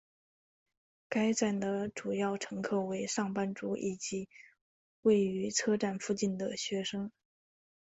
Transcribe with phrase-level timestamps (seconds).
[1.09, 4.29] 该站的主要乘客为上班族以及
[5.03, 7.11] 位于车站附近的的学生。